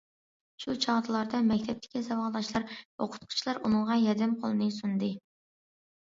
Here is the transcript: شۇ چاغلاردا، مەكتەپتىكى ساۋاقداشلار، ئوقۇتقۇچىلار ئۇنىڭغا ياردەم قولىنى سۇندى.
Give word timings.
شۇ 0.61 0.73
چاغلاردا، 0.83 1.41
مەكتەپتىكى 1.49 2.01
ساۋاقداشلار، 2.07 2.65
ئوقۇتقۇچىلار 2.75 3.59
ئۇنىڭغا 3.67 3.99
ياردەم 4.05 4.33
قولىنى 4.45 4.71
سۇندى. 4.79 5.11